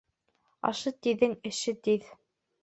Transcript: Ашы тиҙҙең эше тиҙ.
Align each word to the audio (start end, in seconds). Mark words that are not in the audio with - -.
Ашы 0.69 0.93
тиҙҙең 1.09 1.37
эше 1.51 1.75
тиҙ. 1.89 2.09